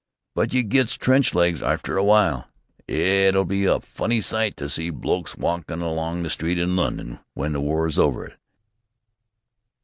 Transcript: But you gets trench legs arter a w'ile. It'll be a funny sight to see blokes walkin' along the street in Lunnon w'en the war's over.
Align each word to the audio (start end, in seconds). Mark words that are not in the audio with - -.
But 0.33 0.51
you 0.51 0.63
gets 0.63 0.95
trench 0.97 1.35
legs 1.35 1.61
arter 1.61 1.95
a 1.95 2.01
w'ile. 2.01 2.47
It'll 2.87 3.45
be 3.45 3.65
a 3.65 3.79
funny 3.79 4.19
sight 4.19 4.57
to 4.57 4.67
see 4.67 4.89
blokes 4.89 5.35
walkin' 5.35 5.81
along 5.81 6.23
the 6.23 6.31
street 6.31 6.57
in 6.57 6.75
Lunnon 6.75 7.19
w'en 7.35 7.53
the 7.53 7.61
war's 7.61 7.99
over. 7.99 8.33